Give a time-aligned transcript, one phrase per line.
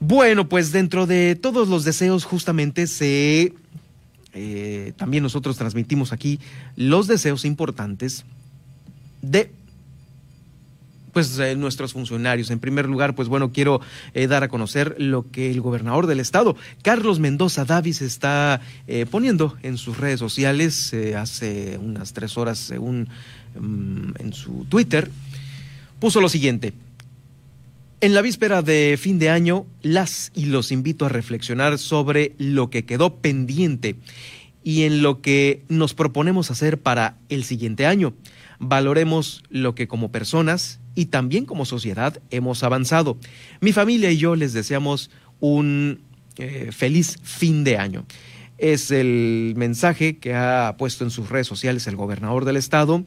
[0.00, 3.52] Bueno, pues dentro de todos los deseos justamente se...
[4.34, 6.38] Eh, también nosotros transmitimos aquí
[6.76, 8.24] los deseos importantes
[9.22, 9.50] de
[11.12, 12.50] pues eh, nuestros funcionarios.
[12.50, 13.80] En primer lugar, pues bueno, quiero
[14.14, 18.60] eh, dar a conocer lo que el gobernador del estado, Carlos Mendoza Davis, está
[19.10, 23.08] poniendo en sus redes sociales hace unas tres horas, según
[23.58, 25.10] mm, en su Twitter,
[25.98, 26.72] puso lo siguiente.
[28.00, 32.70] En la víspera de fin de año, las y los invito a reflexionar sobre lo
[32.70, 33.96] que quedó pendiente
[34.62, 38.14] y en lo que nos proponemos hacer para el siguiente año.
[38.60, 43.18] Valoremos lo que como personas y también como sociedad hemos avanzado.
[43.60, 46.00] Mi familia y yo les deseamos un
[46.36, 48.06] eh, feliz fin de año.
[48.58, 53.04] Es el mensaje que ha puesto en sus redes sociales el gobernador del estado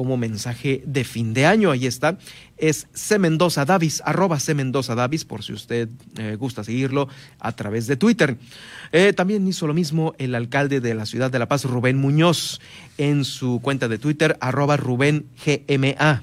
[0.00, 1.70] como mensaje de fin de año.
[1.70, 2.16] Ahí está.
[2.56, 3.18] Es C.
[3.18, 4.54] Mendoza Davis, arroba C.
[4.54, 7.06] Mendoza Davis, por si usted eh, gusta seguirlo
[7.38, 8.38] a través de Twitter.
[8.92, 12.62] Eh, también hizo lo mismo el alcalde de la ciudad de La Paz, Rubén Muñoz,
[12.96, 16.22] en su cuenta de Twitter, arroba Rubén GMA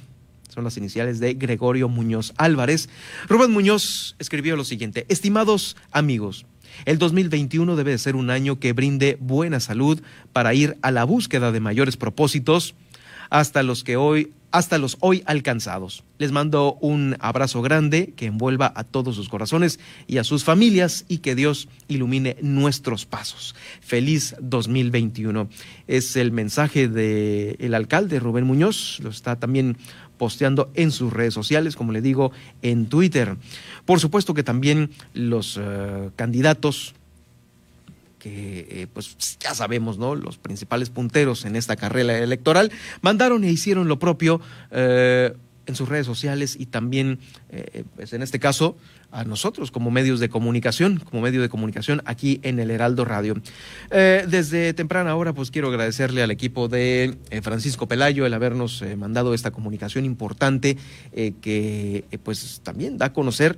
[0.52, 2.89] son las iniciales de Gregorio Muñoz Álvarez.
[3.30, 6.48] Rubén Muñoz escribió lo siguiente, estimados amigos,
[6.86, 10.02] el 2021 debe ser un año que brinde buena salud
[10.33, 12.75] para ir a la búsqueda de mayores propósitos
[13.30, 16.03] hasta los que hoy hasta los hoy alcanzados.
[16.17, 21.06] Les mando un abrazo grande que envuelva a todos sus corazones y a sus familias
[21.08, 23.55] y que Dios ilumine nuestros pasos.
[23.81, 25.50] Feliz 2021.
[25.88, 29.78] Es el mensaje del alcalde Rubén Muñoz, lo está también
[30.17, 33.38] posteando en sus redes sociales, como le digo, en Twitter.
[33.86, 36.95] Por supuesto que también los eh, candidatos
[38.28, 40.16] eh, pues ya sabemos, ¿no?
[40.16, 45.33] Los principales punteros en esta carrera electoral mandaron e hicieron lo propio eh,
[45.66, 47.20] en sus redes sociales y también,
[47.98, 48.78] pues en este caso,
[49.11, 53.36] a nosotros como medios de comunicación, como medio de comunicación aquí en el Heraldo Radio.
[53.92, 58.82] Eh, desde temprana hora, pues quiero agradecerle al equipo de eh, Francisco Pelayo el habernos
[58.82, 60.77] eh, mandado esta comunicación importante
[61.42, 63.58] que pues también da a conocer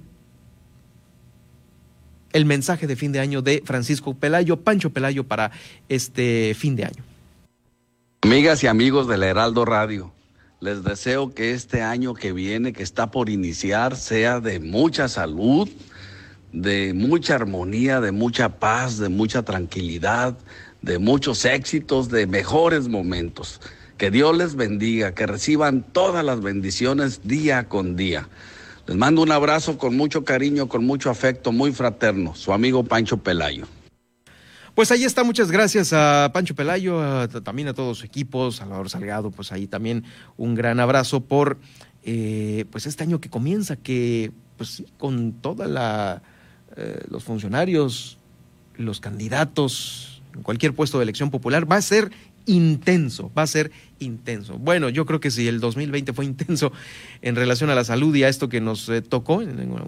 [2.34, 5.51] el mensaje de fin de año de Francisco Pelayo, Pancho Pelayo para
[5.88, 7.03] este fin de año.
[8.22, 10.12] Amigas y amigos del Heraldo Radio.
[10.62, 15.69] Les deseo que este año que viene, que está por iniciar, sea de mucha salud,
[16.51, 20.38] de mucha armonía, de mucha paz, de mucha tranquilidad,
[20.81, 23.62] de muchos éxitos, de mejores momentos.
[23.97, 28.28] Que Dios les bendiga, que reciban todas las bendiciones día con día.
[28.89, 32.33] Les mando un abrazo con mucho cariño, con mucho afecto, muy fraterno.
[32.33, 33.67] Su amigo Pancho Pelayo.
[34.73, 39.29] Pues ahí está, muchas gracias a Pancho Pelayo, también a todos sus equipos, Salvador Salgado,
[39.29, 40.05] pues ahí también
[40.38, 41.59] un gran abrazo por
[42.01, 46.23] eh, pues este año que comienza, que pues con toda
[46.75, 48.17] eh, los funcionarios,
[48.75, 52.12] los candidatos, en cualquier puesto de elección popular, va a ser
[52.45, 54.57] intenso, va a ser intenso.
[54.57, 56.72] Bueno, yo creo que si el 2020 fue intenso
[57.22, 59.41] en relación a la salud y a esto que nos eh, tocó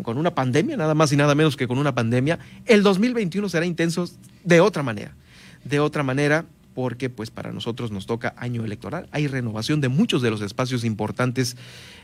[0.04, 3.66] con una pandemia, nada más y nada menos que con una pandemia, el 2021 será
[3.66, 4.10] intenso
[4.44, 5.16] de otra manera,
[5.64, 9.08] de otra manera porque pues para nosotros nos toca año electoral.
[9.12, 11.58] Hay renovación de muchos de los espacios importantes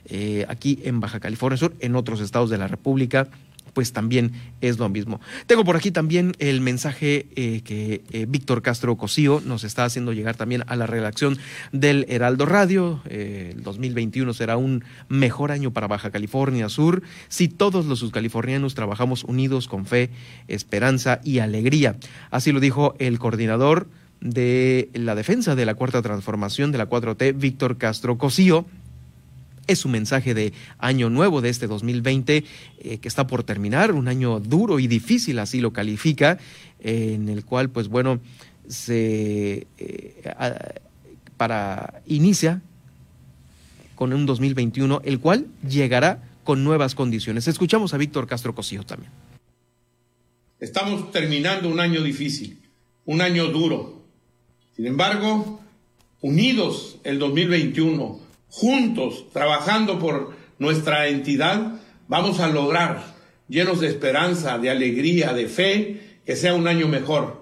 [0.05, 3.29] eh, aquí en Baja California Sur, en otros estados de la República
[3.77, 5.21] pues también es lo mismo.
[5.45, 10.13] Tengo por aquí también el mensaje eh, que eh, Víctor Castro Cosío nos está haciendo
[10.13, 11.37] llegar también a la redacción
[11.71, 13.03] del Heraldo Radio.
[13.05, 18.73] Eh, el 2021 será un mejor año para Baja California Sur si todos los subcalifornianos
[18.73, 20.09] trabajamos unidos con fe,
[20.47, 21.97] esperanza y alegría.
[22.31, 23.89] Así lo dijo el coordinador
[24.21, 28.65] de la defensa de la cuarta transformación de la 4T, Víctor Castro Cosío
[29.67, 32.43] es un mensaje de año nuevo de este 2020
[32.79, 36.39] eh, que está por terminar, un año duro y difícil, así lo califica,
[36.79, 38.19] en el cual, pues bueno,
[38.67, 40.21] se eh,
[41.37, 42.61] para inicia
[43.95, 47.47] con un 2021, el cual llegará con nuevas condiciones.
[47.47, 49.11] Escuchamos a Víctor Castro Cosío también.
[50.59, 52.59] Estamos terminando un año difícil,
[53.05, 54.01] un año duro.
[54.75, 55.59] Sin embargo,
[56.21, 63.15] unidos el 2021 juntos, trabajando por nuestra entidad, vamos a lograr,
[63.47, 67.36] llenos de esperanza, de alegría, de fe, que sea un año mejor